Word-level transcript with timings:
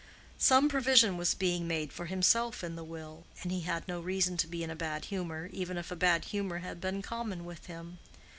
Some 0.39 0.67
provision 0.67 1.15
was 1.15 1.35
being 1.35 1.67
made 1.67 1.93
for 1.93 2.07
himself 2.07 2.63
in 2.63 2.75
the 2.75 2.83
will, 2.83 3.23
and 3.43 3.51
he 3.51 3.61
had 3.61 3.87
no 3.87 3.99
reason 3.99 4.35
to 4.37 4.47
be 4.47 4.63
in 4.63 4.71
a 4.71 4.75
bad 4.75 5.05
humor, 5.05 5.47
even 5.53 5.77
if 5.77 5.91
a 5.91 5.95
bad 5.95 6.25
humor 6.25 6.57
had 6.57 6.81
been 6.81 7.03
common 7.03 7.45
with 7.45 7.67
him. 7.67 7.99